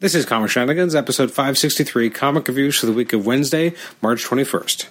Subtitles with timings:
[0.00, 4.86] This is Comic Shenanigans, episode 563, comic reviews for the week of Wednesday, March 21st.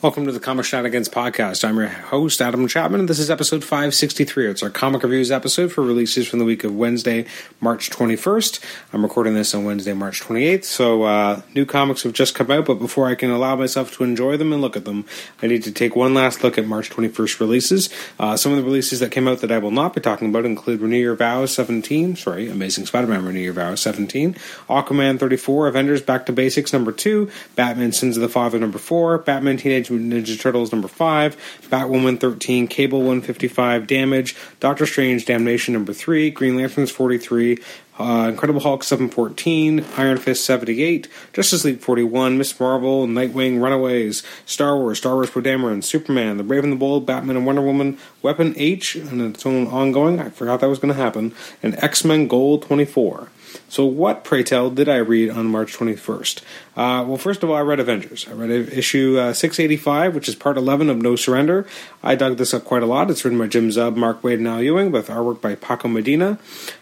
[0.00, 1.68] Welcome to the Comic Shenanigans podcast.
[1.68, 4.48] I'm your host, Adam Chapman, and this is episode 563.
[4.48, 7.26] It's our comic reviews episode for releases from the week of Wednesday,
[7.60, 8.60] March 21st.
[8.92, 12.66] I'm recording this on Wednesday, March 28th, so uh, new comics have just come out,
[12.66, 15.04] but before I can allow myself to enjoy them and look at them,
[15.42, 17.90] I need to take one last look at March 21st releases.
[18.20, 20.44] Uh, some of the releases that came out that I will not be talking about
[20.44, 24.34] include Renew Your Vows 17, sorry, Amazing Spider Man Renew Your Vows 17,
[24.68, 29.18] Aquaman 34, Avengers Back to Basics number 2, Batman Sins of the Father number 4,
[29.18, 31.36] Batman Teenage Ninja Turtles number 5,
[31.70, 37.58] Batwoman 13, Cable 155, Damage, Doctor Strange Damnation number 3, Green Lanterns 43,
[37.98, 44.76] uh, Incredible Hulk 714, Iron Fist 78, Justice League 41, Miss Marvel, Nightwing, Runaways, Star
[44.76, 48.54] Wars, Star Wars Dameron, Superman, The Brave and the Bold, Batman and Wonder Woman, Weapon
[48.56, 52.28] H, and its own ongoing, I forgot that was going to happen, and X Men
[52.28, 53.28] Gold 24.
[53.68, 56.40] So, what, pray tell, did I read on March 21st?
[56.76, 58.26] Uh, well, first of all, I read Avengers.
[58.28, 61.66] I read issue uh, 685, which is part 11 of No Surrender.
[62.02, 63.10] I dug this up quite a lot.
[63.10, 66.38] It's written by Jim Zub, Mark Waid, and Al Ewing, with artwork by Paco Medina.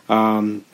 [0.09, 0.65] Um,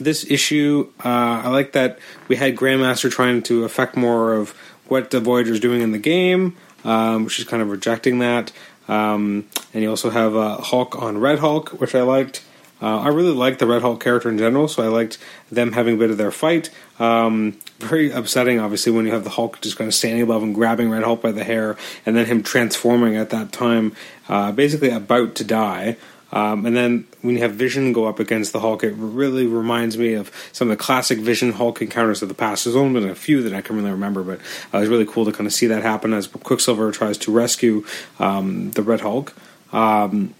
[0.00, 1.98] this issue, uh, I like that
[2.28, 4.50] we had Grandmaster trying to affect more of
[4.88, 6.56] what the Voyager's doing in the game.
[6.84, 8.52] Um, she's kind of rejecting that.
[8.88, 12.44] Um, and you also have uh, Hulk on Red Hulk, which I liked.
[12.84, 15.16] Uh, I really liked the Red Hulk character in general, so I liked
[15.50, 16.68] them having a bit of their fight.
[16.98, 20.54] Um, very upsetting, obviously, when you have the Hulk just kind of standing above and
[20.54, 23.96] grabbing Red Hulk by the hair, and then him transforming at that time,
[24.28, 25.96] uh, basically about to die.
[26.30, 29.96] Um, and then when you have Vision go up against the Hulk, it really reminds
[29.96, 32.64] me of some of the classic Vision Hulk encounters of the past.
[32.64, 34.40] There's only been a few that I can really remember, but
[34.74, 37.32] uh, it was really cool to kind of see that happen as Quicksilver tries to
[37.32, 37.86] rescue
[38.18, 39.32] um, the Red Hulk.
[39.72, 40.34] Um,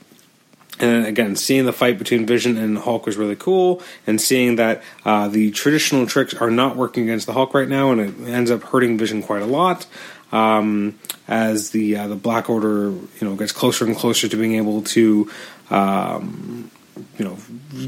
[0.80, 4.82] and again, seeing the fight between Vision and Hulk was really cool, and seeing that
[5.04, 8.50] uh, the traditional tricks are not working against the Hulk right now, and it ends
[8.50, 9.86] up hurting Vision quite a lot.
[10.32, 10.98] Um,
[11.28, 14.82] as the uh, the Black Order, you know, gets closer and closer to being able
[14.82, 15.30] to
[15.70, 16.70] um,
[17.18, 17.36] you know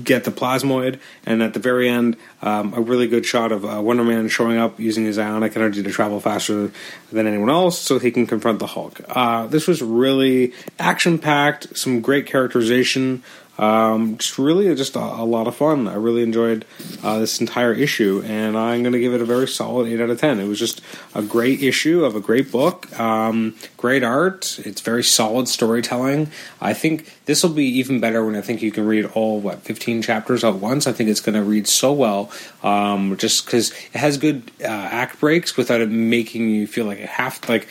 [0.03, 3.81] get the plasmoid and at the very end um, a really good shot of uh,
[3.81, 6.71] wonder man showing up using his ionic energy to travel faster
[7.13, 9.01] than anyone else so he can confront the hulk.
[9.09, 13.23] Uh, this was really action packed some great characterization
[13.59, 15.89] um, just really just a, a, lot of fun.
[15.89, 16.65] I really enjoyed
[17.03, 20.11] uh, this entire issue, and I'm going to give it a very solid eight out
[20.11, 20.41] of ten.
[20.41, 20.83] It was just
[21.15, 24.59] a great issue of a great book, um, great art.
[24.65, 26.31] It's very solid storytelling.
[26.61, 29.61] I think this will be even better when I think you can read all what
[29.61, 30.87] 15 chapters at once.
[30.87, 32.31] I think it's going to read so well,
[32.63, 36.99] um, just because it has good uh, act breaks without it making you feel like
[36.99, 37.69] it have like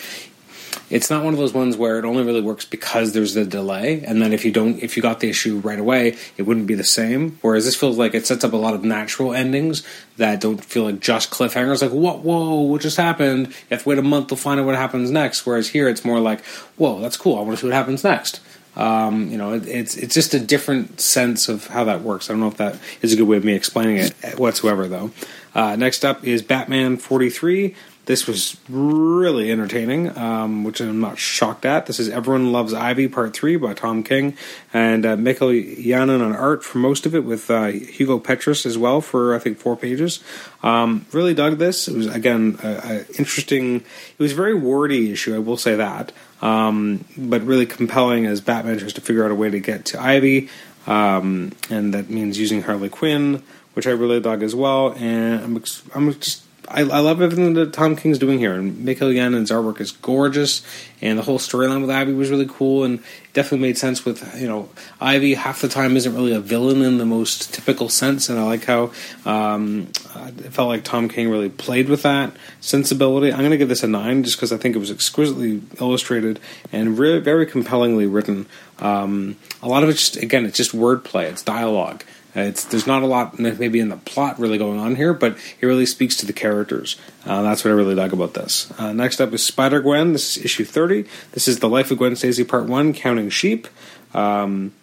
[0.96, 4.02] it's not one of those ones where it only really works because there's a delay,
[4.06, 6.74] and then if you don't, if you got the issue right away, it wouldn't be
[6.74, 7.38] the same.
[7.42, 9.84] Whereas this feels like it sets up a lot of natural endings
[10.16, 11.82] that don't feel like just cliffhangers.
[11.82, 12.20] Like, what?
[12.20, 13.48] Whoa, what just happened?
[13.48, 15.46] You have to wait a month to find out what happens next.
[15.46, 16.46] Whereas here, it's more like,
[16.78, 17.38] whoa, that's cool.
[17.38, 18.40] I want to see what happens next.
[18.78, 22.30] Um, you know, it, it's it's just a different sense of how that works.
[22.30, 25.12] I don't know if that is a good way of me explaining it whatsoever, though.
[25.54, 27.76] Uh, next up is Batman 43.
[28.06, 31.88] This was really entertaining, um, which I'm not shocked at.
[31.88, 34.38] This is Everyone Loves Ivy Part 3 by Tom King
[34.72, 39.02] and uh, Janín on art for most of it, with uh, Hugo Petrus as well
[39.02, 40.24] for, I think, four pages.
[40.62, 41.88] Um, really dug this.
[41.88, 45.76] It was, again, a, a interesting, it was a very wordy issue, I will say
[45.76, 46.12] that,
[46.44, 50.00] um, but really compelling as Batman tries to figure out a way to get to
[50.00, 50.50] Ivy,
[50.86, 53.42] um, and that means using Harley Quinn,
[53.74, 54.94] which I really dug as well.
[54.94, 55.64] And I'm,
[55.96, 59.80] I'm just I, I, love everything that Tom King's doing here, and Mikel Janin's artwork
[59.80, 60.62] is gorgeous,
[61.02, 63.04] and the whole storyline with Ivy was really cool, and
[63.34, 65.36] definitely made sense with you know Ivy.
[65.36, 68.66] Half the time isn't really a villain in the most typical sense, and I like
[68.66, 68.92] how
[69.26, 72.32] um, it felt like Tom King really played with that
[72.62, 73.32] sensibility.
[73.32, 76.40] I'm going to give this a nine just because I think it was exquisitely illustrated
[76.72, 78.48] and really very compellingly written.
[78.80, 82.04] Um, a lot of it just again, it's just wordplay, it's dialogue.
[82.36, 85.66] It's there's not a lot maybe in the plot really going on here, but it
[85.66, 86.98] really speaks to the characters.
[87.26, 88.72] Uh, that's what I really like about this.
[88.78, 90.12] Uh, next up is Spider Gwen.
[90.14, 91.06] This is issue 30.
[91.32, 93.68] This is the Life of Gwen Stacy Part One, Counting Sheep.
[94.14, 94.74] Um,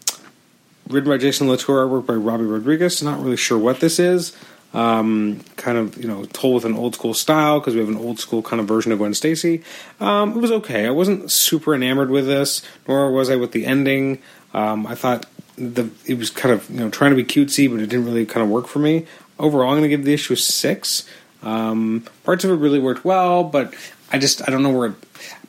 [0.88, 3.02] written by Jason Latour, artwork by Robbi Rodriguez.
[3.02, 4.34] Not really sure what this is.
[4.74, 7.98] Um, kind of you know told with an old school style because we have an
[7.98, 9.62] old school kind of version of Gwen Stacy.
[10.00, 10.86] Um, it was okay.
[10.86, 14.22] I wasn't super enamored with this, nor was I with the ending.
[14.54, 15.26] Um, I thought
[15.56, 18.26] the it was kind of you know trying to be cutesy, but it didn't really
[18.26, 19.06] kind of work for me.
[19.38, 21.08] Overall, I'm going to give the issue a six.
[21.42, 23.74] Um, parts of it really worked well, but
[24.12, 24.90] I just I don't know where.
[24.90, 24.94] It,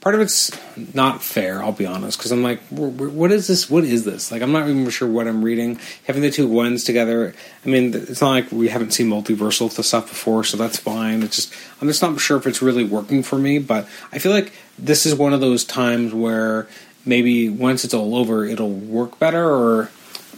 [0.03, 0.51] part of it's
[0.94, 1.63] not fair.
[1.63, 3.69] I'll be honest, because I'm like, what is this?
[3.69, 4.31] What is this?
[4.33, 5.79] Like, I'm not even sure what I'm reading.
[6.06, 7.33] Having the two ones together,
[7.65, 11.23] I mean, it's not like we haven't seen multiversal stuff before, so that's fine.
[11.23, 13.59] It's just I'm just not sure if it's really working for me.
[13.59, 16.67] But I feel like this is one of those times where
[17.05, 19.89] maybe once it's all over, it'll work better, or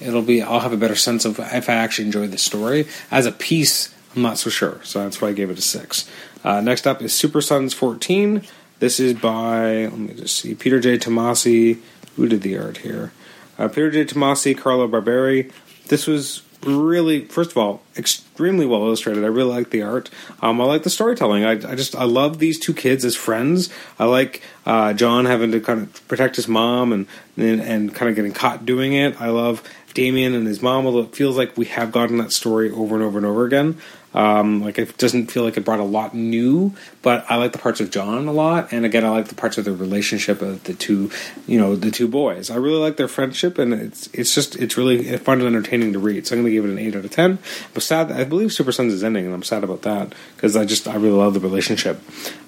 [0.01, 3.25] it'll be I'll have a better sense of if I actually enjoy the story as
[3.25, 3.93] a piece.
[4.15, 6.09] I'm not so sure, so that's why I gave it a six.
[6.43, 8.43] Uh, next up is Super Sons 14.
[8.79, 10.97] This is by let me just see Peter J.
[10.97, 11.79] Tomasi.
[12.15, 13.11] Who did the art here?
[13.57, 14.05] Uh, Peter J.
[14.05, 15.51] Tomasi, Carlo Barberi.
[15.87, 19.23] This was really, first of all, extremely well illustrated.
[19.23, 20.09] I really like the art.
[20.41, 21.45] Um, I like the storytelling.
[21.45, 23.69] I, I, just I love these two kids as friends.
[23.99, 27.07] I like uh, John having to kind of protect his mom and,
[27.37, 29.19] and, and kind of getting caught doing it.
[29.21, 29.63] I love
[29.93, 30.85] Damian and his mom.
[30.85, 33.77] Although it feels like we have gotten that story over and over and over again.
[34.15, 37.57] Um, like it doesn't feel like it brought a lot new, but I like the
[37.57, 40.63] parts of John a lot, and again, I like the parts of the relationship of
[40.63, 41.11] the two,
[41.45, 42.49] you know, the two boys.
[42.49, 45.99] I really like their friendship, and it's it's just it's really fun and entertaining to
[45.99, 46.25] read.
[46.25, 47.39] So I'm going to give it an eight out of ten.
[47.73, 50.63] But sad, I believe Super Sons is ending, and I'm sad about that because I
[50.63, 51.99] just I really love the relationship.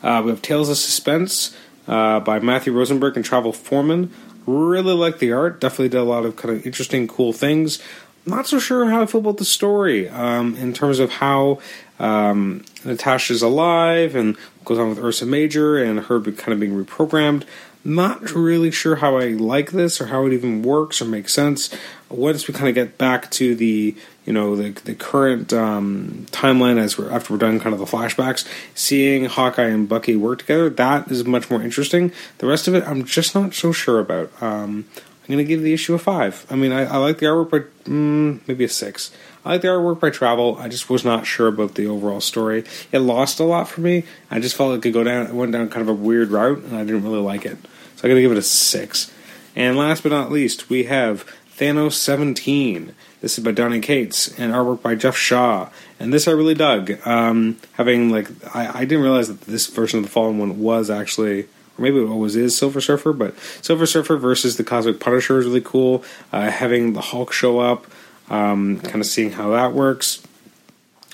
[0.01, 1.53] Uh, we have Tales of Suspense
[1.85, 4.13] uh, by Matthew Rosenberg and Travel Foreman.
[4.45, 5.59] Really like the art.
[5.59, 7.83] Definitely did a lot of kind of interesting, cool things
[8.27, 11.59] not so sure how I feel about the story um, in terms of how
[11.99, 16.83] um, Natasha's alive and what goes on with Ursa Major and her kind of being
[16.83, 17.43] reprogrammed.
[17.83, 21.73] Not really sure how I like this or how it even works or makes sense.
[22.09, 23.95] Once we kind of get back to the
[24.25, 27.85] you know the the current um, timeline as we're after we're done kind of the
[27.85, 28.45] flashbacks,
[28.75, 32.11] seeing Hawkeye and Bucky work together that is much more interesting.
[32.39, 34.31] The rest of it, I'm just not so sure about.
[34.41, 34.85] Um,
[35.27, 36.45] I'm going to give the issue a five.
[36.49, 39.11] I mean, I, I like the artwork, but mm, maybe a six.
[39.43, 40.57] I like the artwork by Travel.
[40.57, 42.63] I just was not sure about the overall story.
[42.93, 44.05] It lost a lot for me.
[44.31, 45.27] I just felt like it could go down.
[45.27, 47.57] It went down kind of a weird route, and I didn't really like it.
[47.97, 49.11] So I'm going to give it a six.
[49.53, 51.25] And last but not least, we have
[51.57, 52.95] Thanos 17.
[53.19, 55.69] This is by Donny Cates and artwork by Geoff Shaw.
[55.99, 57.05] And this I really dug.
[57.05, 60.89] Um, having like I, I didn't realize that this version of the Fallen one was
[60.89, 61.47] actually
[61.77, 65.45] or maybe it always is Silver Surfer, but Silver Surfer versus the Cosmic Punisher is
[65.45, 66.03] really cool.
[66.31, 67.87] Uh, having the Hulk show up,
[68.29, 70.23] um, kind of seeing how that works,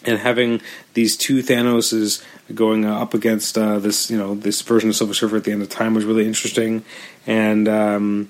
[0.05, 0.61] and having
[0.93, 2.23] these two Thanoses
[2.53, 5.51] going uh, up against uh, this, you know, this version of Silver Surfer at the
[5.51, 6.83] end of time was really interesting,
[7.25, 8.29] and um,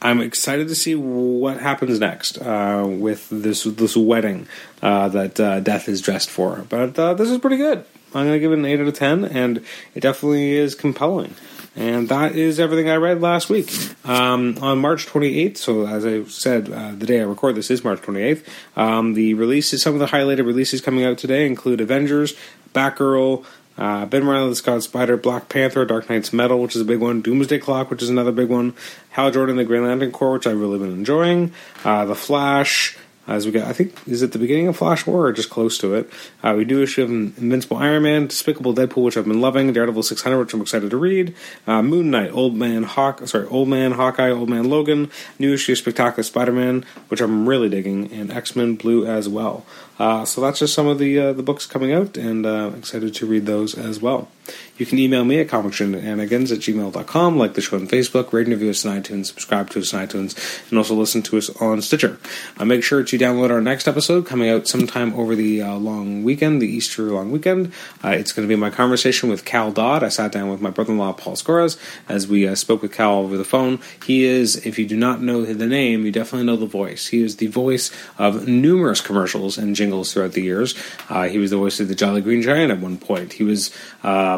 [0.00, 4.46] I'm excited to see what happens next uh, with this this wedding
[4.80, 6.64] uh, that uh, Death is dressed for.
[6.68, 7.84] But this is pretty good.
[8.14, 9.64] I'm going to give it an 8 out of 10, and
[9.94, 11.34] it definitely is compelling.
[11.76, 13.72] And that is everything I read last week.
[14.04, 17.84] Um, on March 28th, so as I said, uh, the day I record this is
[17.84, 18.44] March 28th,
[18.76, 22.34] um, the releases, some of the highlighted releases coming out today include Avengers,
[22.74, 23.44] Batgirl,
[23.76, 26.98] uh, Ben Reilly, the Scarlet Spider, Black Panther, Dark Nights Metal, which is a big
[26.98, 28.74] one, Doomsday Clock, which is another big one,
[29.10, 31.52] Hal Jordan, the Green Lantern Corps, which I've really been enjoying,
[31.84, 32.98] uh, The Flash,
[33.28, 35.76] as we get, I think, is it the beginning of Flash War or just close
[35.78, 36.10] to it?
[36.42, 40.38] Uh, we do issue Invincible Iron Man, Despicable Deadpool, which I've been loving, Daredevil 600,
[40.38, 41.34] which I'm excited to read,
[41.66, 45.74] uh, Moon Knight, Old Man Hawk, sorry, Old Man Hawkeye, Old Man Logan, new issue
[45.74, 49.66] Spectacular Spider-Man, which I'm really digging, and X-Men Blue as well.
[49.98, 53.14] Uh, so that's just some of the uh, the books coming out, and uh, excited
[53.14, 54.28] to read those as well.
[54.76, 58.54] You can email me at comicshenanigans at gmail.com, like the show on Facebook, rate and
[58.54, 61.82] review us on iTunes, subscribe to us on iTunes, and also listen to us on
[61.82, 62.18] Stitcher.
[62.56, 66.22] Uh, make sure to download our next episode coming out sometime over the uh, long
[66.22, 67.72] weekend, the Easter long weekend.
[68.04, 70.02] Uh, it's going to be my conversation with Cal Dodd.
[70.02, 73.14] I sat down with my brother in law, Paul Scoras, as we spoke with Cal
[73.14, 73.80] over the phone.
[74.06, 77.08] He is, if you do not know the name, you definitely know the voice.
[77.08, 80.74] He is the voice of numerous commercials and jingles throughout the years.
[81.08, 83.34] Uh, he was the voice of the Jolly Green Giant at one point.
[83.34, 83.70] He was,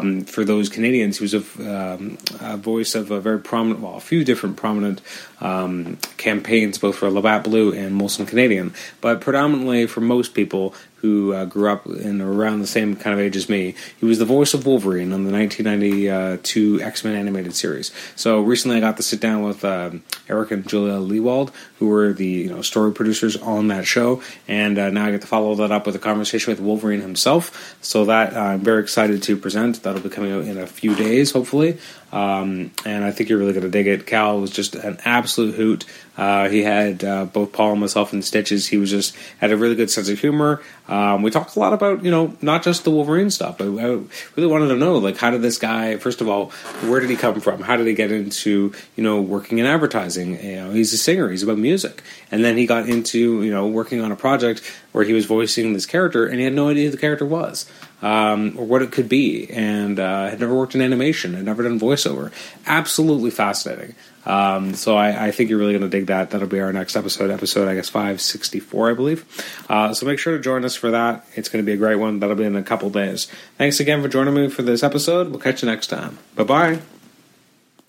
[0.01, 3.95] um, for those Canadians, he was a, um, a, voice of a very prominent, well,
[3.95, 5.01] a few different prominent
[5.39, 8.73] um, campaigns, both for Labatt Blue and Molson Canadian.
[8.99, 13.19] But predominantly for most people, who uh, grew up in around the same kind of
[13.19, 13.75] age as me.
[13.99, 17.91] He was the voice of Wolverine on the 1992 X Men animated series.
[18.15, 19.91] So recently, I got to sit down with uh,
[20.29, 24.77] Eric and Julia Lewald, who were the you know story producers on that show, and
[24.77, 27.75] uh, now I get to follow that up with a conversation with Wolverine himself.
[27.81, 29.83] So that uh, I'm very excited to present.
[29.83, 31.79] That'll be coming out in a few days, hopefully.
[32.11, 34.05] Um, and I think you're really going to dig it.
[34.05, 35.85] Cal was just an absolute hoot.
[36.17, 38.67] Uh, he had uh, both Paul and myself in stitches.
[38.67, 40.61] He was just had a really good sense of humor.
[40.87, 43.67] Um, we talked a lot about you know not just the Wolverine stuff, but I
[43.67, 46.49] really wanted to know like how did this guy first of all
[46.81, 47.61] where did he come from?
[47.61, 50.43] How did he get into you know working in advertising?
[50.43, 51.29] You know he's a singer.
[51.29, 55.05] He's about music, and then he got into you know working on a project where
[55.05, 57.71] he was voicing this character, and he had no idea who the character was.
[58.01, 61.63] Um, or what it could be, and uh, had never worked in animation, had never
[61.63, 62.31] done voiceover.
[62.65, 63.95] Absolutely fascinating.
[64.25, 66.29] Um, so I, I, think you're really going to dig that.
[66.29, 69.65] That'll be our next episode, episode I guess 564, I believe.
[69.67, 71.25] Uh, so make sure to join us for that.
[71.33, 72.19] It's going to be a great one.
[72.19, 73.25] That'll be in a couple days.
[73.57, 75.29] Thanks again for joining me for this episode.
[75.29, 76.19] We'll catch you next time.
[76.35, 76.81] Bye bye.